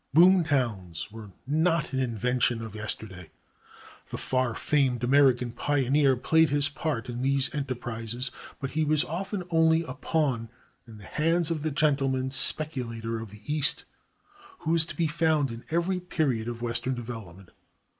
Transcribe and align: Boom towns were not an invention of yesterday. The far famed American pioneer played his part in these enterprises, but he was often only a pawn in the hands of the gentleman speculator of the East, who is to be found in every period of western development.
Boom 0.15 0.43
towns 0.43 1.11
were 1.11 1.29
not 1.45 1.93
an 1.93 1.99
invention 1.99 2.63
of 2.65 2.73
yesterday. 2.73 3.29
The 4.09 4.17
far 4.17 4.55
famed 4.55 5.03
American 5.03 5.51
pioneer 5.51 6.17
played 6.17 6.49
his 6.49 6.69
part 6.69 7.07
in 7.07 7.21
these 7.21 7.53
enterprises, 7.53 8.31
but 8.59 8.71
he 8.71 8.83
was 8.83 9.03
often 9.05 9.43
only 9.51 9.83
a 9.83 9.93
pawn 9.93 10.49
in 10.87 10.97
the 10.97 11.03
hands 11.05 11.51
of 11.51 11.61
the 11.61 11.69
gentleman 11.69 12.31
speculator 12.31 13.19
of 13.19 13.29
the 13.29 13.41
East, 13.45 13.85
who 14.61 14.73
is 14.73 14.87
to 14.87 14.95
be 14.97 15.05
found 15.05 15.51
in 15.51 15.65
every 15.69 15.99
period 15.99 16.47
of 16.47 16.63
western 16.63 16.95
development. 16.95 17.51